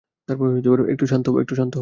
[0.91, 1.25] একটু শান্ত
[1.29, 1.79] হও।